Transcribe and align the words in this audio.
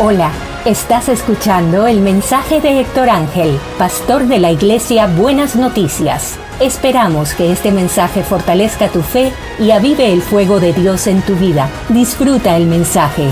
Hola, 0.00 0.32
estás 0.64 1.08
escuchando 1.08 1.88
el 1.88 2.00
mensaje 2.00 2.60
de 2.60 2.78
Héctor 2.78 3.10
Ángel, 3.10 3.58
pastor 3.78 4.28
de 4.28 4.38
la 4.38 4.52
iglesia 4.52 5.08
Buenas 5.08 5.56
Noticias. 5.56 6.38
Esperamos 6.60 7.34
que 7.34 7.50
este 7.50 7.72
mensaje 7.72 8.22
fortalezca 8.22 8.92
tu 8.92 9.02
fe 9.02 9.32
y 9.58 9.72
avive 9.72 10.12
el 10.12 10.22
fuego 10.22 10.60
de 10.60 10.72
Dios 10.72 11.08
en 11.08 11.20
tu 11.22 11.34
vida. 11.34 11.68
Disfruta 11.88 12.56
el 12.56 12.66
mensaje. 12.66 13.26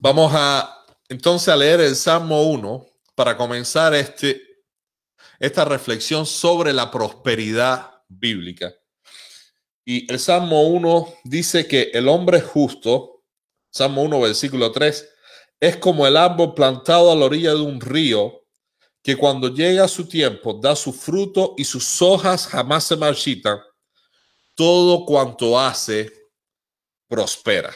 Vamos 0.00 0.32
a 0.34 0.84
entonces 1.08 1.50
a 1.50 1.56
leer 1.56 1.82
el 1.82 1.94
Salmo 1.94 2.42
1 2.50 2.84
para 3.14 3.36
comenzar 3.36 3.94
este, 3.94 4.42
esta 5.38 5.64
reflexión 5.64 6.26
sobre 6.26 6.72
la 6.72 6.90
prosperidad 6.90 7.92
bíblica. 8.08 8.72
Y 9.84 10.10
el 10.12 10.18
Salmo 10.18 10.62
1 10.62 11.08
dice 11.24 11.66
que 11.66 11.90
el 11.92 12.08
hombre 12.08 12.40
justo, 12.40 13.24
Salmo 13.70 14.02
1, 14.02 14.20
versículo 14.20 14.70
3, 14.70 15.08
es 15.58 15.76
como 15.76 16.06
el 16.06 16.16
árbol 16.16 16.54
plantado 16.54 17.10
a 17.10 17.16
la 17.16 17.24
orilla 17.24 17.50
de 17.50 17.60
un 17.60 17.80
río, 17.80 18.42
que 19.02 19.16
cuando 19.16 19.48
llega 19.48 19.88
su 19.88 20.06
tiempo 20.06 20.54
da 20.54 20.76
su 20.76 20.92
fruto 20.92 21.54
y 21.56 21.64
sus 21.64 22.00
hojas 22.00 22.46
jamás 22.46 22.84
se 22.84 22.96
marchitan. 22.96 23.58
Todo 24.54 25.04
cuanto 25.04 25.58
hace 25.58 26.12
prospera. 27.08 27.74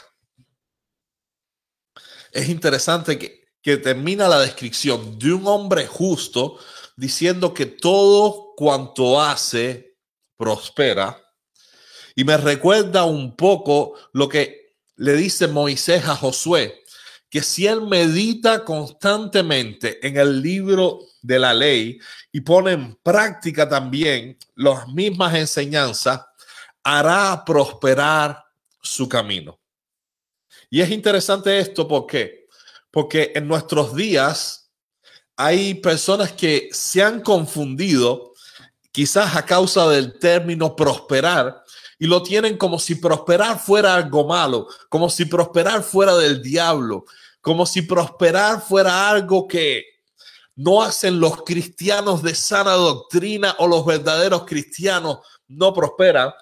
Es 2.31 2.49
interesante 2.49 3.19
que, 3.19 3.49
que 3.61 3.79
termina 3.79 4.29
la 4.29 4.41
descripción 4.41 5.19
de 5.19 5.33
un 5.33 5.47
hombre 5.49 5.87
justo 5.87 6.59
diciendo 6.97 7.53
que 7.53 7.67
todo 7.67 8.55
cuanto 8.57 9.21
hace 9.21 9.97
prospera 10.37 11.26
y 12.17 12.25
me 12.25 12.37
recuerda 12.37 13.05
un 13.05 13.37
poco 13.37 13.95
lo 14.13 14.29
que 14.29 14.75
le 14.97 15.13
dice 15.13 15.47
Moisés 15.47 16.05
a 16.07 16.17
Josué, 16.17 16.83
que 17.31 17.43
si 17.43 17.69
él 17.69 17.83
medita 17.83 18.65
constantemente 18.65 20.05
en 20.05 20.17
el 20.17 20.43
libro 20.43 21.01
de 21.23 21.39
la 21.39 21.55
ley 21.55 22.01
y 22.33 22.41
pone 22.41 22.73
en 22.73 22.97
práctica 22.97 23.69
también 23.69 24.37
las 24.57 24.89
mismas 24.89 25.35
enseñanzas, 25.35 26.23
hará 26.83 27.45
prosperar 27.45 28.45
su 28.83 29.09
camino. 29.09 29.61
Y 30.71 30.81
es 30.81 30.91
interesante 30.91 31.59
esto 31.59 31.87
porque 31.87 32.47
porque 32.97 33.33
en 33.35 33.47
nuestros 33.47 33.95
días 33.95 34.71
hay 35.37 35.75
personas 35.75 36.33
que 36.33 36.71
se 36.73 37.03
han 37.03 37.21
confundido 37.21 38.33
quizás 38.97 39.37
a 39.37 39.45
causa 39.45 39.87
del 39.91 40.19
término 40.19 40.75
prosperar 40.75 41.63
y 41.99 42.07
lo 42.07 42.23
tienen 42.23 42.57
como 42.57 42.79
si 42.79 42.95
prosperar 42.95 43.59
fuera 43.59 43.95
algo 43.95 44.27
malo, 44.27 44.69
como 44.89 45.11
si 45.11 45.27
prosperar 45.27 45.83
fuera 45.83 46.17
del 46.17 46.43
diablo, 46.43 47.05
como 47.43 47.67
si 47.67 47.83
prosperar 47.83 48.63
fuera 48.63 49.11
algo 49.11 49.47
que 49.47 49.85
no 50.55 50.83
hacen 50.83 51.21
los 51.21 51.43
cristianos 51.43 52.23
de 52.23 52.35
sana 52.35 52.73
doctrina 52.73 53.55
o 53.59 53.67
los 53.67 53.85
verdaderos 53.85 54.47
cristianos 54.47 55.19
no 55.47 55.75
prosperan. 55.75 56.33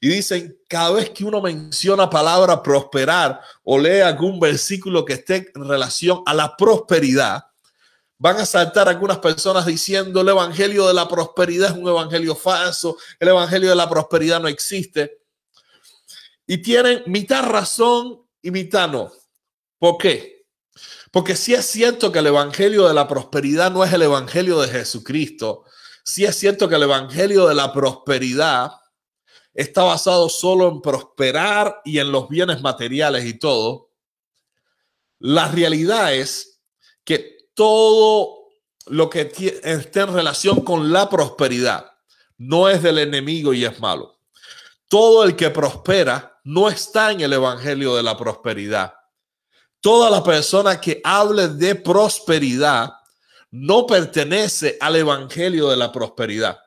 Y 0.00 0.06
dicen, 0.10 0.56
cada 0.68 0.92
vez 0.92 1.10
que 1.10 1.24
uno 1.24 1.42
menciona 1.42 2.08
palabra 2.08 2.62
prosperar 2.62 3.40
o 3.64 3.76
lee 3.76 4.02
algún 4.02 4.38
versículo 4.38 5.04
que 5.04 5.14
esté 5.14 5.50
en 5.52 5.68
relación 5.68 6.22
a 6.26 6.32
la 6.32 6.56
prosperidad, 6.56 7.47
Van 8.18 8.36
a 8.36 8.46
saltar 8.46 8.88
algunas 8.88 9.18
personas 9.18 9.64
diciendo 9.64 10.20
el 10.20 10.28
evangelio 10.28 10.88
de 10.88 10.94
la 10.94 11.06
prosperidad 11.08 11.70
es 11.70 11.76
un 11.76 11.88
evangelio 11.88 12.34
falso, 12.34 12.96
el 13.20 13.28
evangelio 13.28 13.70
de 13.70 13.76
la 13.76 13.88
prosperidad 13.88 14.40
no 14.40 14.48
existe. 14.48 15.20
Y 16.46 16.58
tienen 16.58 17.04
mitad 17.06 17.44
razón 17.44 18.26
y 18.42 18.50
mitad 18.50 18.88
no. 18.88 19.12
¿Por 19.78 19.98
qué? 19.98 20.46
Porque 21.12 21.36
si 21.36 21.54
es 21.54 21.64
cierto 21.64 22.10
que 22.10 22.18
el 22.18 22.26
evangelio 22.26 22.88
de 22.88 22.94
la 22.94 23.06
prosperidad 23.06 23.70
no 23.70 23.84
es 23.84 23.92
el 23.92 24.02
evangelio 24.02 24.60
de 24.60 24.68
Jesucristo, 24.68 25.64
si 26.04 26.24
es 26.24 26.36
cierto 26.36 26.68
que 26.68 26.74
el 26.74 26.82
evangelio 26.82 27.46
de 27.46 27.54
la 27.54 27.72
prosperidad 27.72 28.72
está 29.54 29.82
basado 29.82 30.28
solo 30.28 30.68
en 30.68 30.80
prosperar 30.80 31.80
y 31.84 31.98
en 31.98 32.10
los 32.10 32.28
bienes 32.28 32.60
materiales 32.62 33.24
y 33.24 33.38
todo, 33.38 33.90
la 35.18 35.48
realidad 35.48 36.14
es 36.14 36.60
que 37.04 37.37
todo 37.58 38.50
lo 38.86 39.10
que 39.10 39.32
esté 39.64 40.00
en 40.00 40.14
relación 40.14 40.60
con 40.60 40.92
la 40.92 41.10
prosperidad 41.10 41.90
no 42.36 42.68
es 42.68 42.84
del 42.84 42.98
enemigo 42.98 43.52
y 43.52 43.64
es 43.64 43.80
malo. 43.80 44.20
Todo 44.88 45.24
el 45.24 45.34
que 45.34 45.50
prospera 45.50 46.38
no 46.44 46.68
está 46.68 47.10
en 47.10 47.20
el 47.20 47.32
evangelio 47.32 47.96
de 47.96 48.04
la 48.04 48.16
prosperidad. 48.16 48.94
Toda 49.80 50.08
la 50.08 50.22
persona 50.22 50.80
que 50.80 51.00
hable 51.02 51.48
de 51.48 51.74
prosperidad 51.74 52.92
no 53.50 53.88
pertenece 53.88 54.76
al 54.80 54.94
evangelio 54.94 55.68
de 55.68 55.78
la 55.78 55.90
prosperidad. 55.90 56.60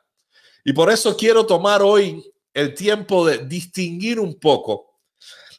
Y 0.62 0.74
por 0.74 0.90
eso 0.90 1.16
quiero 1.16 1.46
tomar 1.46 1.80
hoy 1.80 2.22
el 2.52 2.74
tiempo 2.74 3.26
de 3.26 3.38
distinguir 3.38 4.20
un 4.20 4.38
poco 4.38 4.91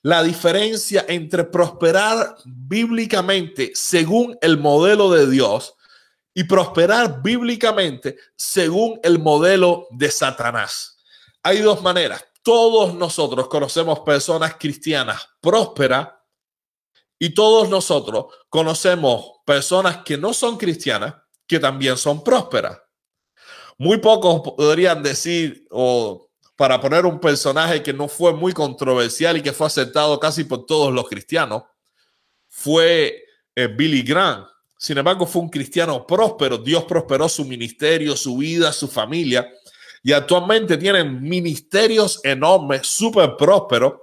la 0.03 0.22
diferencia 0.22 1.06
entre 1.08 1.46
prosperar 1.46 2.36
bíblicamente 2.46 3.72
según 3.74 4.38
el 4.41 4.58
modelo 4.58 5.09
de 5.09 5.30
Dios 5.30 5.75
y 6.34 6.44
prosperar 6.44 7.22
bíblicamente 7.24 8.18
según 8.36 9.00
el 9.02 9.18
modelo 9.19 9.88
de 9.92 10.12
Satanás. 10.12 10.97
Hay 11.42 11.62
dos 11.62 11.81
maneras. 11.81 12.24
Todos 12.44 12.94
nosotros 12.94 13.47
conocemos 13.47 14.02
personas 14.02 14.56
cristianas 14.59 15.25
prósperas 15.40 16.09
y 17.18 17.34
todos 17.34 17.69
nosotros 17.69 18.25
conocemos 18.50 19.40
personas 19.46 20.03
que 20.03 20.18
no 20.18 20.34
son 20.34 20.58
cristianas 20.58 21.16
que 21.47 21.59
también 21.59 21.96
son 21.96 22.22
prósperas. 22.22 22.78
Muy 23.78 24.00
pocos 24.00 24.42
podrían 24.42 25.02
decir 25.02 25.66
o 25.72 26.30
para 26.63 26.79
poner 26.79 27.06
un 27.06 27.19
personaje 27.19 27.84
que 27.84 27.91
no 27.91 28.07
fue 28.07 28.31
muy 28.31 28.53
controversial 28.53 29.35
y 29.35 29.41
que 29.41 29.51
fue 29.51 29.68
aceptado 29.68 30.18
casi 30.18 30.46
por 30.46 30.66
todos 30.66 30.94
los 30.94 31.09
cristianos, 31.09 31.63
fue 32.47 33.22
eh, 33.53 33.68
Billy 33.68 34.01
Graham. 34.01 34.46
Sin 34.78 34.97
embargo, 34.97 35.28
fue 35.28 35.41
un 35.41 35.50
cristiano 35.50 36.07
próspero. 36.07 36.57
Dios 36.57 36.85
prosperó 36.85 37.28
su 37.28 37.44
ministerio, 37.44 38.16
su 38.16 38.38
vida, 38.38 38.72
su 38.72 38.88
familia. 38.88 39.51
Y 40.03 40.13
actualmente 40.13 40.78
tienen 40.78 41.22
ministerios 41.22 42.22
enormes, 42.24 42.88
súper 42.88 43.35
prósperos. 43.35 43.95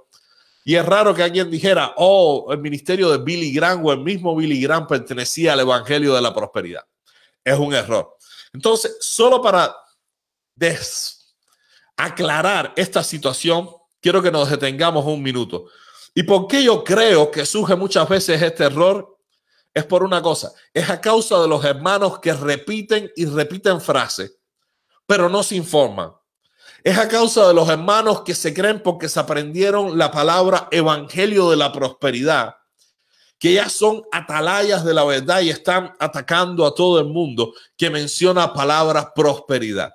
Y 0.63 0.75
es 0.75 0.85
raro 0.85 1.15
que 1.15 1.23
alguien 1.23 1.49
dijera, 1.49 1.95
oh, 1.97 2.49
el 2.51 2.59
ministerio 2.59 3.09
de 3.09 3.23
Billy 3.23 3.51
Graham 3.51 3.83
o 3.87 3.91
el 3.91 4.01
mismo 4.01 4.35
Billy 4.35 4.61
Graham 4.61 4.85
pertenecía 4.85 5.53
al 5.53 5.61
Evangelio 5.61 6.13
de 6.13 6.21
la 6.21 6.31
Prosperidad. 6.31 6.83
Es 7.43 7.57
un 7.57 7.73
error. 7.73 8.17
Entonces, 8.53 8.97
solo 8.99 9.41
para 9.41 9.75
des 10.55 11.20
aclarar 12.05 12.73
esta 12.75 13.03
situación, 13.03 13.69
quiero 13.99 14.21
que 14.21 14.31
nos 14.31 14.49
detengamos 14.49 15.05
un 15.05 15.21
minuto. 15.21 15.67
¿Y 16.13 16.23
por 16.23 16.47
qué 16.47 16.63
yo 16.63 16.83
creo 16.83 17.31
que 17.31 17.45
surge 17.45 17.75
muchas 17.75 18.07
veces 18.09 18.41
este 18.41 18.65
error? 18.65 19.17
Es 19.73 19.85
por 19.85 20.03
una 20.03 20.21
cosa, 20.21 20.51
es 20.73 20.89
a 20.89 20.99
causa 20.99 21.41
de 21.41 21.47
los 21.47 21.63
hermanos 21.63 22.19
que 22.19 22.33
repiten 22.33 23.09
y 23.15 23.25
repiten 23.25 23.79
frases, 23.79 24.37
pero 25.05 25.29
no 25.29 25.43
se 25.43 25.55
informan. 25.55 26.11
Es 26.83 26.97
a 26.97 27.07
causa 27.07 27.47
de 27.47 27.53
los 27.53 27.69
hermanos 27.69 28.21
que 28.23 28.35
se 28.35 28.53
creen 28.53 28.81
porque 28.83 29.07
se 29.07 29.19
aprendieron 29.19 29.97
la 29.97 30.11
palabra 30.11 30.67
evangelio 30.71 31.49
de 31.49 31.55
la 31.55 31.71
prosperidad, 31.71 32.55
que 33.39 33.53
ya 33.53 33.69
son 33.69 34.03
atalayas 34.11 34.83
de 34.83 34.93
la 34.93 35.05
verdad 35.05 35.41
y 35.41 35.49
están 35.51 35.93
atacando 35.99 36.65
a 36.65 36.75
todo 36.75 36.99
el 36.99 37.05
mundo 37.05 37.53
que 37.77 37.89
menciona 37.89 38.53
palabra 38.53 39.13
prosperidad. 39.13 39.93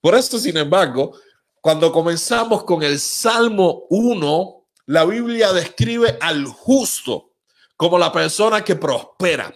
Por 0.00 0.14
esto, 0.14 0.38
sin 0.38 0.56
embargo, 0.56 1.18
cuando 1.60 1.92
comenzamos 1.92 2.64
con 2.64 2.82
el 2.82 2.98
Salmo 2.98 3.86
1, 3.90 4.66
la 4.86 5.04
Biblia 5.04 5.52
describe 5.52 6.16
al 6.20 6.46
justo 6.46 7.34
como 7.76 7.98
la 7.98 8.10
persona 8.10 8.64
que 8.64 8.76
prospera, 8.76 9.54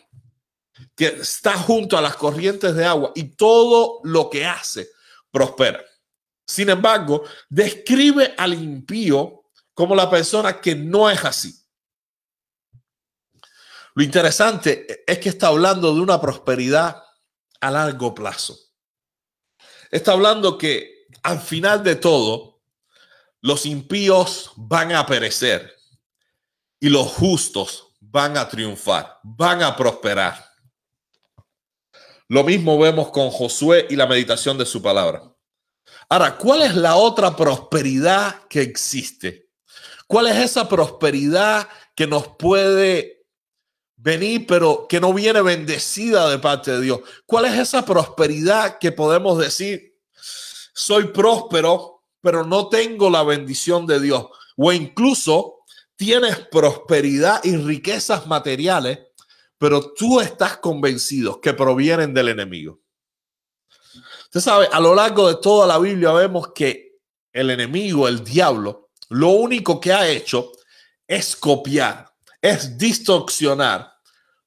que 0.94 1.06
está 1.06 1.56
junto 1.56 1.96
a 1.96 2.02
las 2.02 2.16
corrientes 2.16 2.74
de 2.74 2.84
agua 2.84 3.12
y 3.14 3.36
todo 3.36 4.00
lo 4.04 4.28
que 4.28 4.44
hace 4.44 4.88
prospera. 5.30 5.82
Sin 6.46 6.68
embargo, 6.68 7.24
describe 7.48 8.34
al 8.36 8.52
impío 8.52 9.44
como 9.72 9.94
la 9.94 10.10
persona 10.10 10.60
que 10.60 10.74
no 10.74 11.08
es 11.08 11.24
así. 11.24 11.58
Lo 13.94 14.02
interesante 14.02 15.04
es 15.06 15.18
que 15.18 15.30
está 15.30 15.48
hablando 15.48 15.94
de 15.94 16.00
una 16.00 16.20
prosperidad 16.20 17.02
a 17.60 17.70
largo 17.70 18.14
plazo 18.14 18.63
está 19.94 20.10
hablando 20.10 20.58
que 20.58 21.06
al 21.22 21.40
final 21.40 21.84
de 21.84 21.94
todo, 21.94 22.60
los 23.40 23.64
impíos 23.64 24.50
van 24.56 24.92
a 24.92 25.06
perecer 25.06 25.72
y 26.80 26.88
los 26.88 27.06
justos 27.06 27.92
van 28.00 28.36
a 28.36 28.48
triunfar, 28.48 29.20
van 29.22 29.62
a 29.62 29.76
prosperar. 29.76 30.44
Lo 32.26 32.42
mismo 32.42 32.76
vemos 32.76 33.10
con 33.10 33.30
Josué 33.30 33.86
y 33.88 33.94
la 33.94 34.08
meditación 34.08 34.58
de 34.58 34.66
su 34.66 34.82
palabra. 34.82 35.22
Ahora, 36.08 36.36
¿cuál 36.36 36.62
es 36.62 36.74
la 36.74 36.96
otra 36.96 37.36
prosperidad 37.36 38.46
que 38.48 38.62
existe? 38.62 39.48
¿Cuál 40.08 40.26
es 40.26 40.36
esa 40.38 40.68
prosperidad 40.68 41.68
que 41.94 42.08
nos 42.08 42.26
puede 42.36 43.13
venir, 44.04 44.46
pero 44.46 44.86
que 44.86 45.00
no 45.00 45.14
viene 45.14 45.40
bendecida 45.40 46.28
de 46.28 46.38
parte 46.38 46.72
de 46.72 46.82
Dios? 46.82 47.00
¿Cuál 47.24 47.46
es 47.46 47.58
esa 47.58 47.86
prosperidad 47.86 48.78
que 48.78 48.92
podemos 48.92 49.38
decir, 49.38 49.96
soy 50.74 51.04
próspero, 51.04 52.02
pero 52.20 52.44
no 52.44 52.68
tengo 52.68 53.08
la 53.08 53.22
bendición 53.22 53.86
de 53.86 54.00
Dios? 54.00 54.26
O 54.58 54.70
incluso 54.72 55.60
tienes 55.96 56.38
prosperidad 56.50 57.42
y 57.44 57.56
riquezas 57.56 58.26
materiales, 58.26 58.98
pero 59.56 59.94
tú 59.94 60.20
estás 60.20 60.58
convencido 60.58 61.40
que 61.40 61.54
provienen 61.54 62.12
del 62.12 62.28
enemigo. 62.28 62.80
Usted 64.24 64.40
sabe, 64.40 64.68
a 64.70 64.80
lo 64.80 64.94
largo 64.94 65.28
de 65.28 65.36
toda 65.36 65.66
la 65.66 65.78
Biblia 65.78 66.12
vemos 66.12 66.52
que 66.54 66.98
el 67.32 67.48
enemigo, 67.48 68.06
el 68.06 68.22
diablo, 68.22 68.90
lo 69.08 69.28
único 69.30 69.80
que 69.80 69.94
ha 69.94 70.06
hecho 70.06 70.52
es 71.06 71.34
copiar, 71.36 72.12
es 72.42 72.76
distorsionar 72.76 73.93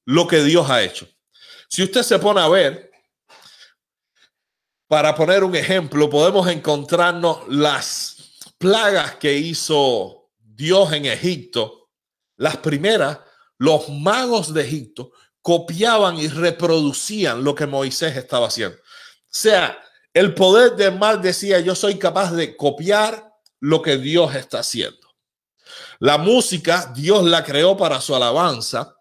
lo 0.08 0.26
que 0.28 0.44
Dios 0.44 0.70
ha 0.70 0.82
hecho. 0.82 1.08
Si 1.70 1.84
usted 1.84 2.02
se 2.02 2.18
pone 2.18 2.42
a 2.42 2.48
ver, 2.48 2.90
para 4.88 5.14
poner 5.14 5.44
un 5.44 5.56
ejemplo, 5.56 6.10
podemos 6.10 6.48
encontrarnos 6.48 7.48
las 7.48 8.16
plagas 8.58 9.16
que 9.16 9.34
hizo 9.34 10.32
Dios 10.40 10.92
en 10.94 11.06
Egipto. 11.06 11.92
Las 12.38 12.58
primeras, 12.58 13.20
los 13.60 13.90
magos 13.90 14.54
de 14.54 14.64
Egipto 14.64 15.12
copiaban 15.42 16.18
y 16.18 16.28
reproducían 16.28 17.44
lo 17.44 17.54
que 17.54 17.68
Moisés 17.68 18.18
estaba 18.18 18.48
haciendo 18.48 18.78
sea, 19.38 19.80
el 20.14 20.34
poder 20.34 20.76
del 20.76 20.98
mal 20.98 21.22
decía, 21.22 21.60
yo 21.60 21.76
soy 21.76 22.00
capaz 22.00 22.32
de 22.32 22.58
copiar 22.58 23.34
lo 23.60 23.82
que 23.82 23.98
Dios 23.98 24.34
está 24.36 24.60
haciendo. 24.60 25.08
La 26.00 26.18
música, 26.18 26.92
Dios 26.96 27.24
la 27.24 27.44
creó 27.44 27.78
para 27.78 28.02
su 28.02 28.16
alabanza 28.16 28.97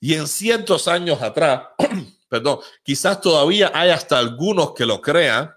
y 0.00 0.14
en 0.14 0.26
cientos 0.26 0.88
años 0.88 1.22
atrás, 1.22 1.62
perdón, 2.28 2.58
quizás 2.82 3.20
todavía 3.20 3.70
hay 3.74 3.90
hasta 3.90 4.18
algunos 4.18 4.74
que 4.74 4.86
lo 4.86 5.00
crean, 5.00 5.50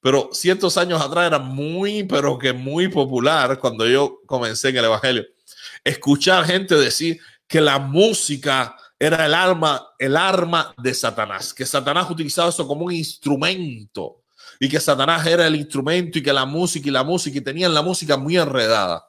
pero 0.00 0.30
cientos 0.32 0.76
años 0.76 1.00
atrás 1.00 1.26
era 1.26 1.38
muy, 1.38 2.04
pero 2.04 2.38
que 2.38 2.52
muy 2.52 2.88
popular 2.88 3.58
cuando 3.58 3.86
yo 3.86 4.20
comencé 4.26 4.68
en 4.68 4.76
el 4.78 4.84
Evangelio. 4.84 5.24
Escuchar 5.82 6.44
gente 6.44 6.74
decir 6.76 7.20
que 7.46 7.60
la 7.60 7.78
música 7.78 8.76
era 8.98 9.26
el 9.26 9.34
arma, 9.34 9.88
el 9.98 10.16
arma 10.16 10.74
de 10.78 10.94
Satanás, 10.94 11.52
que 11.52 11.66
Satanás 11.66 12.10
utilizaba 12.10 12.48
eso 12.48 12.66
como 12.66 12.86
un 12.86 12.92
instrumento 12.92 14.22
y 14.58 14.68
que 14.68 14.80
Satanás 14.80 15.26
era 15.26 15.46
el 15.46 15.56
instrumento 15.56 16.18
y 16.18 16.22
que 16.22 16.32
la 16.32 16.46
música 16.46 16.88
y 16.88 16.92
la 16.92 17.04
música 17.04 17.38
y 17.38 17.42
tenían 17.42 17.74
la 17.74 17.82
música 17.82 18.16
muy 18.16 18.36
enredada. 18.36 19.06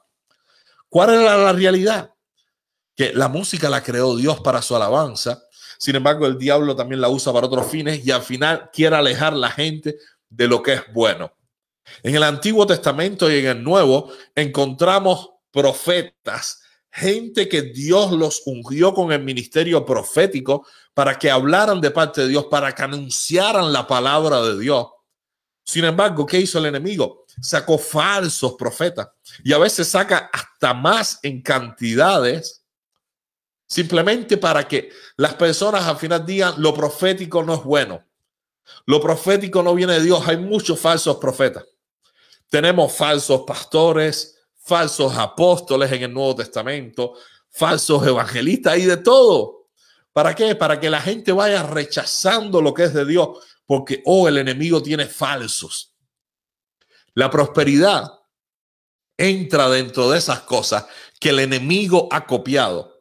¿Cuál 0.88 1.14
era 1.14 1.36
la 1.36 1.52
realidad? 1.52 2.10
Que 2.98 3.14
la 3.14 3.28
música 3.28 3.70
la 3.70 3.82
creó 3.82 4.14
Dios 4.16 4.40
para 4.40 4.60
su 4.60 4.76
alabanza. 4.76 5.42
Sin 5.78 5.96
embargo, 5.96 6.26
el 6.26 6.36
diablo 6.36 6.76
también 6.76 7.00
la 7.00 7.08
usa 7.08 7.32
para 7.32 7.46
otros 7.46 7.70
fines 7.70 8.04
y 8.04 8.10
al 8.10 8.22
final 8.22 8.68
quiere 8.72 8.96
alejar 8.96 9.32
la 9.32 9.50
gente 9.50 9.96
de 10.28 10.48
lo 10.48 10.62
que 10.62 10.74
es 10.74 10.82
bueno. 10.92 11.32
En 12.02 12.14
el 12.14 12.22
Antiguo 12.22 12.66
Testamento 12.66 13.30
y 13.32 13.38
en 13.38 13.46
el 13.46 13.64
Nuevo 13.64 14.12
encontramos 14.34 15.30
profetas 15.50 16.60
gente 16.90 17.48
que 17.48 17.62
Dios 17.62 18.12
los 18.12 18.42
ungió 18.46 18.92
con 18.92 19.12
el 19.12 19.22
ministerio 19.22 19.84
profético 19.84 20.66
para 20.94 21.18
que 21.18 21.30
hablaran 21.30 21.80
de 21.80 21.90
parte 21.90 22.22
de 22.22 22.28
Dios, 22.28 22.46
para 22.50 22.74
que 22.74 22.82
anunciaran 22.82 23.72
la 23.72 23.86
palabra 23.86 24.42
de 24.42 24.58
Dios. 24.58 24.88
Sin 25.64 25.84
embargo, 25.84 26.26
¿qué 26.26 26.40
hizo 26.40 26.58
el 26.58 26.66
enemigo? 26.66 27.24
Sacó 27.40 27.78
falsos 27.78 28.54
profetas 28.54 29.08
y 29.44 29.52
a 29.52 29.58
veces 29.58 29.86
saca 29.88 30.30
hasta 30.32 30.74
más 30.74 31.20
en 31.22 31.42
cantidades, 31.42 32.64
simplemente 33.68 34.38
para 34.38 34.66
que 34.66 34.90
las 35.16 35.34
personas 35.34 35.84
al 35.84 35.98
final 35.98 36.24
digan 36.24 36.54
lo 36.58 36.74
profético 36.74 37.44
no 37.44 37.54
es 37.54 37.62
bueno. 37.62 38.02
Lo 38.86 39.00
profético 39.00 39.62
no 39.62 39.74
viene 39.74 39.94
de 39.94 40.02
Dios. 40.02 40.26
Hay 40.26 40.38
muchos 40.38 40.80
falsos 40.80 41.16
profetas. 41.18 41.64
Tenemos 42.48 42.92
falsos 42.94 43.42
pastores, 43.46 44.38
falsos 44.56 45.16
apóstoles 45.16 45.92
en 45.92 46.02
el 46.02 46.12
Nuevo 46.12 46.36
Testamento, 46.36 47.14
falsos 47.50 48.06
evangelistas 48.06 48.78
y 48.78 48.86
de 48.86 48.96
todo. 48.96 49.68
¿Para 50.12 50.34
qué? 50.34 50.54
Para 50.54 50.80
que 50.80 50.90
la 50.90 51.00
gente 51.00 51.32
vaya 51.32 51.62
rechazando 51.62 52.60
lo 52.60 52.72
que 52.74 52.84
es 52.84 52.94
de 52.94 53.04
Dios, 53.04 53.28
porque, 53.66 54.02
oh, 54.06 54.26
el 54.28 54.38
enemigo 54.38 54.82
tiene 54.82 55.06
falsos. 55.06 55.94
La 57.14 57.30
prosperidad 57.30 58.18
entra 59.16 59.68
dentro 59.68 60.10
de 60.10 60.18
esas 60.18 60.40
cosas 60.40 60.86
que 61.20 61.30
el 61.30 61.40
enemigo 61.40 62.08
ha 62.10 62.26
copiado. 62.26 62.97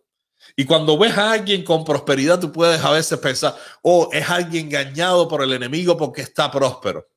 Y 0.59 0.65
cuando 0.65 0.97
ves 0.97 1.15
a 1.15 1.33
alguien 1.33 1.63
con 1.63 1.85
prosperidad, 1.85 2.39
tú 2.39 2.51
puedes 2.51 2.83
a 2.83 2.89
veces 2.89 3.19
pensar, 3.19 3.55
oh, 3.83 4.09
es 4.11 4.27
alguien 4.27 4.65
engañado 4.65 5.27
por 5.27 5.43
el 5.43 5.53
enemigo 5.53 5.95
porque 5.95 6.23
está 6.23 6.49
próspero. 6.49 7.07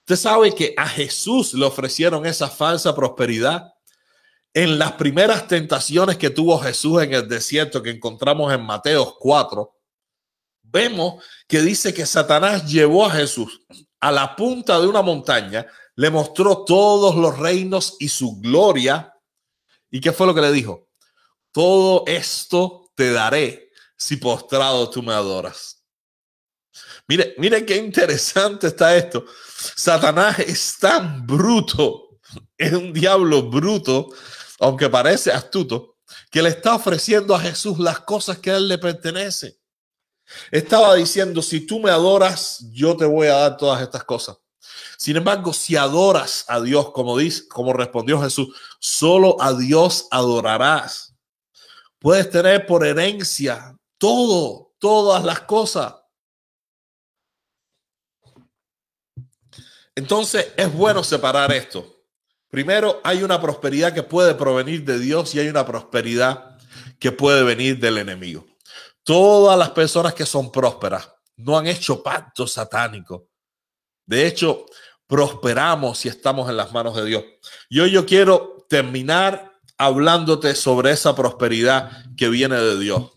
Usted 0.00 0.16
sabe 0.16 0.54
que 0.54 0.72
a 0.74 0.88
Jesús 0.88 1.52
le 1.52 1.66
ofrecieron 1.66 2.24
esa 2.24 2.48
falsa 2.48 2.94
prosperidad. 2.94 3.74
En 4.54 4.78
las 4.78 4.92
primeras 4.92 5.46
tentaciones 5.46 6.16
que 6.16 6.30
tuvo 6.30 6.58
Jesús 6.58 7.02
en 7.02 7.12
el 7.12 7.28
desierto 7.28 7.82
que 7.82 7.90
encontramos 7.90 8.50
en 8.50 8.64
Mateo 8.64 9.14
4, 9.18 9.70
vemos 10.62 11.22
que 11.46 11.60
dice 11.60 11.92
que 11.92 12.06
Satanás 12.06 12.66
llevó 12.66 13.04
a 13.04 13.10
Jesús 13.10 13.60
a 14.00 14.10
la 14.10 14.34
punta 14.34 14.80
de 14.80 14.86
una 14.86 15.02
montaña, 15.02 15.66
le 15.96 16.08
mostró 16.08 16.64
todos 16.64 17.14
los 17.14 17.38
reinos 17.38 17.96
y 17.98 18.08
su 18.08 18.40
gloria. 18.40 19.12
¿Y 19.90 20.00
qué 20.00 20.12
fue 20.12 20.26
lo 20.26 20.34
que 20.34 20.40
le 20.40 20.50
dijo? 20.50 20.87
Todo 21.58 22.04
esto 22.06 22.92
te 22.94 23.10
daré 23.10 23.72
si 23.96 24.14
postrado 24.14 24.88
tú 24.90 25.02
me 25.02 25.12
adoras. 25.12 25.82
Mire, 27.08 27.34
mire 27.36 27.66
qué 27.66 27.74
interesante 27.74 28.68
está 28.68 28.94
esto. 28.94 29.24
Satanás 29.74 30.38
es 30.38 30.78
tan 30.78 31.26
bruto, 31.26 32.20
es 32.56 32.72
un 32.72 32.92
diablo 32.92 33.42
bruto, 33.50 34.08
aunque 34.60 34.88
parece 34.88 35.32
astuto, 35.32 35.96
que 36.30 36.42
le 36.42 36.50
está 36.50 36.76
ofreciendo 36.76 37.34
a 37.34 37.40
Jesús 37.40 37.80
las 37.80 37.98
cosas 37.98 38.38
que 38.38 38.52
a 38.52 38.56
él 38.56 38.68
le 38.68 38.78
pertenecen. 38.78 39.52
Estaba 40.52 40.94
diciendo, 40.94 41.42
si 41.42 41.66
tú 41.66 41.80
me 41.80 41.90
adoras, 41.90 42.66
yo 42.70 42.96
te 42.96 43.04
voy 43.04 43.26
a 43.26 43.34
dar 43.34 43.56
todas 43.56 43.82
estas 43.82 44.04
cosas. 44.04 44.36
Sin 44.96 45.16
embargo, 45.16 45.52
si 45.52 45.74
adoras 45.74 46.44
a 46.46 46.60
Dios, 46.60 46.92
como 46.92 47.18
dice, 47.18 47.48
como 47.48 47.72
respondió 47.72 48.22
Jesús, 48.22 48.54
solo 48.78 49.42
a 49.42 49.54
Dios 49.54 50.06
adorarás. 50.12 51.07
Puedes 51.98 52.30
tener 52.30 52.66
por 52.66 52.86
herencia 52.86 53.76
todo, 53.98 54.74
todas 54.78 55.24
las 55.24 55.40
cosas. 55.40 55.94
Entonces 59.94 60.52
es 60.56 60.72
bueno 60.72 61.02
separar 61.02 61.50
esto. 61.52 62.04
Primero, 62.48 63.00
hay 63.02 63.22
una 63.22 63.40
prosperidad 63.40 63.92
que 63.92 64.02
puede 64.02 64.34
provenir 64.34 64.84
de 64.84 64.98
Dios 64.98 65.34
y 65.34 65.40
hay 65.40 65.48
una 65.48 65.66
prosperidad 65.66 66.56
que 66.98 67.12
puede 67.12 67.42
venir 67.42 67.78
del 67.78 67.98
enemigo. 67.98 68.46
Todas 69.02 69.58
las 69.58 69.70
personas 69.70 70.14
que 70.14 70.24
son 70.24 70.52
prósperas 70.52 71.10
no 71.36 71.58
han 71.58 71.66
hecho 71.66 72.02
pacto 72.02 72.46
satánico. 72.46 73.28
De 74.06 74.26
hecho, 74.26 74.66
prosperamos 75.06 75.98
si 75.98 76.08
estamos 76.08 76.48
en 76.48 76.56
las 76.56 76.72
manos 76.72 76.94
de 76.96 77.04
Dios. 77.04 77.24
Hoy 77.70 77.90
yo 77.90 78.06
quiero 78.06 78.66
terminar 78.68 79.47
hablándote 79.78 80.54
sobre 80.54 80.90
esa 80.90 81.14
prosperidad 81.14 82.04
que 82.16 82.28
viene 82.28 82.56
de 82.56 82.78
Dios. 82.78 83.12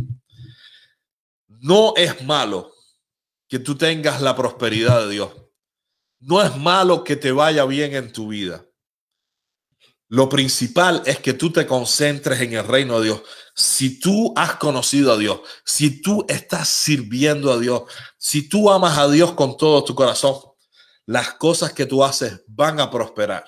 No 1.48 1.94
es 1.98 2.24
malo 2.24 2.72
que 3.48 3.60
tú 3.60 3.76
tengas 3.76 4.22
la 4.22 4.36
prosperidad 4.36 5.02
de 5.02 5.14
Dios. 5.14 5.32
No 6.20 6.42
es 6.42 6.56
malo 6.56 7.04
que 7.04 7.16
te 7.16 7.32
vaya 7.32 7.66
bien 7.66 7.96
en 7.96 8.14
tu 8.14 8.30
vida. 8.30 8.66
Lo 10.08 10.30
principal 10.30 11.02
es 11.06 11.20
que 11.20 11.34
tú 11.34 11.52
te 11.52 11.66
concentres 11.66 12.42
en 12.42 12.54
el 12.54 12.68
reino 12.68 13.00
de 13.00 13.06
Dios. 13.06 13.22
Si 13.56 14.00
tú 14.00 14.34
has 14.36 14.56
conocido 14.58 15.14
a 15.14 15.18
Dios, 15.18 15.40
si 15.66 16.02
tú 16.02 16.26
estás 16.28 16.68
sirviendo 16.68 17.52
a 17.52 17.58
Dios, 17.58 17.84
si 18.18 18.48
tú 18.48 18.70
amas 18.70 18.98
a 18.98 19.08
Dios 19.10 19.34
con 19.34 19.58
todo 19.58 19.84
tu 19.84 19.96
corazón, 19.96 20.36
las 21.06 21.34
cosas 21.36 21.74
que 21.74 21.86
tú 21.86 22.04
haces 22.04 22.44
van 22.48 22.80
a 22.80 22.92
prosperar. 22.92 23.46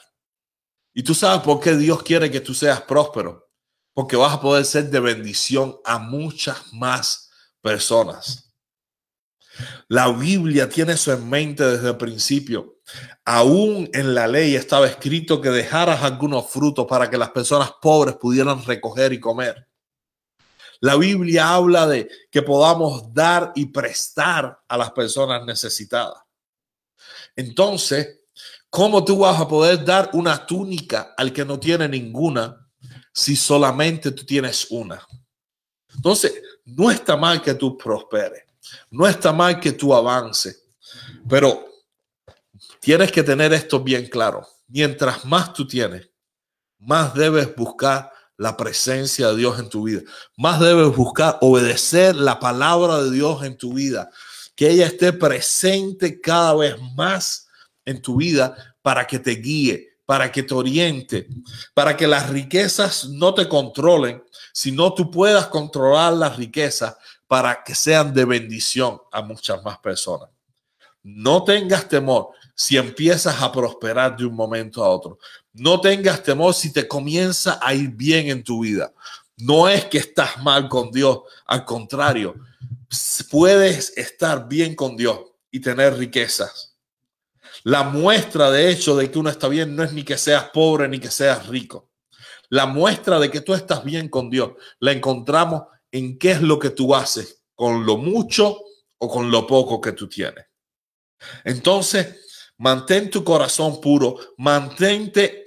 Y 0.94 1.04
tú 1.04 1.16
sabes 1.16 1.42
por 1.42 1.60
qué 1.60 1.76
Dios 1.76 2.04
quiere 2.04 2.30
que 2.30 2.42
tú 2.42 2.54
seas 2.54 2.82
próspero. 2.82 3.50
Porque 3.94 4.16
vas 4.16 4.34
a 4.34 4.42
poder 4.42 4.66
ser 4.66 4.90
de 4.90 5.00
bendición 5.00 5.78
a 5.86 6.00
muchas 6.00 6.74
más 6.74 7.30
personas. 7.62 8.54
La 9.88 10.12
Biblia 10.12 10.68
tiene 10.68 10.94
eso 10.94 11.14
en 11.14 11.30
mente 11.30 11.64
desde 11.64 11.90
el 11.90 11.98
principio. 11.98 12.80
Aún 13.24 13.90
en 13.94 14.16
la 14.16 14.28
ley 14.28 14.56
estaba 14.56 14.88
escrito 14.88 15.40
que 15.40 15.50
dejaras 15.50 16.02
algunos 16.02 16.50
frutos 16.50 16.88
para 16.88 17.10
que 17.10 17.18
las 17.18 17.30
personas 17.30 17.72
pobres 17.82 18.16
pudieran 18.16 18.64
recoger 18.66 19.14
y 19.14 19.20
comer. 19.20 19.68
La 20.80 20.96
Biblia 20.98 21.54
habla 21.54 21.88
de 21.88 22.10
que 22.30 22.42
podamos 22.42 23.14
dar 23.14 23.54
y 23.56 23.68
prestar 23.68 24.60
a 24.68 24.78
las 24.78 24.92
personas 24.92 25.46
necesitadas. 25.46 26.22
Entonces, 27.36 28.23
¿Cómo 28.76 29.06
tú 29.06 29.20
vas 29.20 29.40
a 29.40 29.48
poder 29.48 29.86
dar 29.86 30.10
una 30.14 30.48
túnica 30.48 31.14
al 31.16 31.32
que 31.32 31.46
no 31.46 31.60
tiene 31.60 31.88
ninguna 31.88 32.68
si 33.14 33.36
solamente 33.36 34.10
tú 34.10 34.26
tienes 34.26 34.66
una? 34.72 35.08
Entonces, 35.94 36.42
no 36.66 36.90
está 36.90 37.16
mal 37.16 37.40
que 37.40 37.54
tú 37.54 37.78
prosperes, 37.78 38.42
no 38.90 39.08
está 39.08 39.32
mal 39.32 39.60
que 39.60 39.74
tú 39.74 39.94
avances, 39.94 40.64
pero 41.30 41.64
tienes 42.80 43.12
que 43.12 43.22
tener 43.22 43.54
esto 43.54 43.80
bien 43.80 44.08
claro. 44.08 44.44
Mientras 44.68 45.24
más 45.24 45.54
tú 45.54 45.68
tienes, 45.68 46.10
más 46.80 47.14
debes 47.14 47.56
buscar 47.56 48.12
la 48.38 48.58
presencia 48.58 49.28
de 49.28 49.36
Dios 49.36 49.60
en 49.60 49.70
tu 49.70 49.84
vida. 49.84 50.02
Más 50.36 50.60
debes 50.60 50.96
buscar 50.96 51.38
obedecer 51.42 52.16
la 52.16 52.40
palabra 52.40 53.04
de 53.04 53.12
Dios 53.12 53.44
en 53.44 53.56
tu 53.56 53.74
vida. 53.74 54.10
Que 54.56 54.72
ella 54.72 54.88
esté 54.88 55.14
presente 55.14 56.20
cada 56.20 56.56
vez 56.56 56.76
más 56.96 57.43
en 57.86 58.02
tu 58.02 58.18
vida 58.18 58.76
para 58.82 59.06
que 59.06 59.20
te 59.20 59.32
guíe, 59.32 59.98
para 60.06 60.32
que 60.32 60.44
te 60.44 60.54
oriente, 60.54 61.28
para 61.74 61.96
que 61.96 62.08
las 62.08 62.30
riquezas 62.30 63.06
no 63.06 63.34
te 63.34 63.48
controlen, 63.48 64.24
sino 64.52 64.94
tú 64.94 65.10
puedas 65.10 65.48
controlar 65.48 66.14
las 66.14 66.36
riquezas 66.38 66.96
para 67.28 67.64
que 67.64 67.74
sean 67.74 68.14
de 68.14 68.26
bendición 68.26 69.00
a 69.12 69.22
muchas 69.22 69.64
más 69.64 69.80
personas. 69.80 70.30
No 71.02 71.44
tengas 71.44 71.88
temor 71.88 72.30
si 72.56 72.78
empiezas 72.78 73.42
a 73.42 73.52
prosperar 73.52 74.16
de 74.16 74.26
un 74.26 74.36
momento 74.36 74.84
a 74.84 74.90
otro. 74.90 75.18
No 75.52 75.82
tengas 75.82 76.24
temor 76.24 76.54
si 76.54 76.72
te 76.72 76.88
comienza 76.88 77.60
a 77.62 77.74
ir 77.74 77.90
bien 77.90 78.30
en 78.30 78.44
tu 78.44 78.62
vida. 78.62 78.94
No 79.38 79.68
es 79.68 79.86
que 79.86 79.98
estás 79.98 80.42
mal 80.42 80.70
con 80.70 80.92
Dios, 80.92 81.20
al 81.46 81.66
contrario, 81.66 82.36
puedes 83.30 83.98
estar 83.98 84.48
bien 84.48 84.76
con 84.76 84.96
Dios 84.96 85.20
y 85.52 85.60
tener 85.60 85.98
riquezas. 85.98 86.73
La 87.64 87.84
muestra 87.84 88.52
de 88.52 88.70
hecho 88.70 88.96
de 88.96 89.10
que 89.10 89.20
uno 89.20 89.30
está 89.30 89.48
bien 89.48 89.76
no 89.76 89.84
es 89.84 89.94
ni 89.94 90.04
que 90.04 90.18
seas 90.18 90.50
pobre 90.50 90.88
ni 90.88 91.00
que 91.00 91.10
seas 91.10 91.48
rico. 91.48 91.92
La 92.50 92.66
muestra 92.66 93.20
de 93.20 93.32
que 93.32 93.42
tú 93.42 93.54
estás 93.54 93.84
bien 93.84 94.10
con 94.10 94.30
Dios 94.30 94.52
la 94.80 94.92
encontramos 94.92 95.64
en 95.92 96.18
qué 96.18 96.32
es 96.32 96.42
lo 96.42 96.60
que 96.60 96.72
tú 96.72 96.94
haces 96.94 97.44
con 97.56 97.86
lo 97.86 97.98
mucho 97.98 98.60
o 98.98 99.10
con 99.10 99.32
lo 99.32 99.48
poco 99.48 99.80
que 99.80 99.94
tú 99.94 100.10
tienes. 100.10 100.46
Entonces, 101.44 102.52
mantén 102.58 103.10
tu 103.10 103.24
corazón 103.24 103.80
puro, 103.80 104.18
mantente 104.38 105.44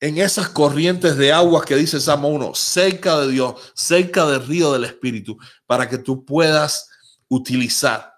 en 0.00 0.18
esas 0.18 0.48
corrientes 0.48 1.16
de 1.16 1.32
agua 1.32 1.64
que 1.64 1.76
dice 1.76 2.00
Salmo 2.00 2.28
1, 2.28 2.54
cerca 2.56 3.20
de 3.20 3.30
Dios, 3.30 3.72
cerca 3.74 4.26
del 4.26 4.44
río 4.44 4.72
del 4.72 4.84
Espíritu, 4.84 5.38
para 5.66 5.88
que 5.88 5.98
tú 5.98 6.24
puedas 6.24 6.88
utilizar 7.28 8.12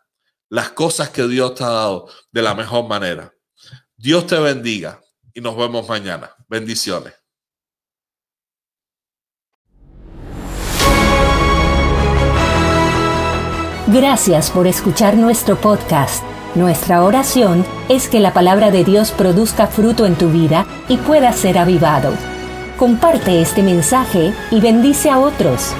las 0.48 0.70
cosas 0.70 1.10
que 1.10 1.26
Dios 1.26 1.54
te 1.54 1.64
ha 1.64 1.68
dado 1.68 2.08
de 2.32 2.42
la 2.42 2.54
mejor 2.54 2.88
manera. 2.88 3.33
Dios 3.96 4.26
te 4.26 4.38
bendiga 4.38 5.00
y 5.32 5.40
nos 5.40 5.56
vemos 5.56 5.88
mañana. 5.88 6.30
Bendiciones. 6.48 7.14
Gracias 13.86 14.50
por 14.50 14.66
escuchar 14.66 15.16
nuestro 15.16 15.56
podcast. 15.60 16.24
Nuestra 16.54 17.04
oración 17.04 17.64
es 17.88 18.08
que 18.08 18.18
la 18.18 18.32
palabra 18.32 18.70
de 18.70 18.84
Dios 18.84 19.12
produzca 19.12 19.66
fruto 19.66 20.06
en 20.06 20.16
tu 20.16 20.30
vida 20.30 20.66
y 20.88 20.96
pueda 20.96 21.32
ser 21.32 21.58
avivado. 21.58 22.12
Comparte 22.78 23.40
este 23.40 23.62
mensaje 23.62 24.32
y 24.50 24.60
bendice 24.60 25.10
a 25.10 25.18
otros. 25.18 25.74